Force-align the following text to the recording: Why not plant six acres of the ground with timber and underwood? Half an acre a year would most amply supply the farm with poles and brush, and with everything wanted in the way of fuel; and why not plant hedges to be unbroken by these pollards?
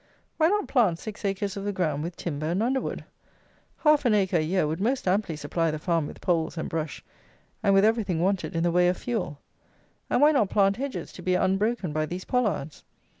Why 0.37 0.47
not 0.47 0.67
plant 0.67 0.97
six 0.97 1.23
acres 1.23 1.55
of 1.55 1.63
the 1.63 1.71
ground 1.71 2.01
with 2.01 2.15
timber 2.15 2.47
and 2.47 2.63
underwood? 2.63 3.03
Half 3.83 4.03
an 4.03 4.15
acre 4.15 4.37
a 4.37 4.41
year 4.41 4.65
would 4.65 4.81
most 4.81 5.07
amply 5.07 5.35
supply 5.35 5.69
the 5.69 5.77
farm 5.77 6.07
with 6.07 6.21
poles 6.21 6.57
and 6.57 6.67
brush, 6.67 7.05
and 7.61 7.75
with 7.75 7.85
everything 7.85 8.19
wanted 8.19 8.55
in 8.55 8.63
the 8.63 8.71
way 8.71 8.87
of 8.87 8.97
fuel; 8.97 9.37
and 10.09 10.19
why 10.19 10.31
not 10.31 10.49
plant 10.49 10.77
hedges 10.77 11.13
to 11.13 11.21
be 11.21 11.35
unbroken 11.35 11.93
by 11.93 12.07
these 12.07 12.25
pollards? 12.25 12.83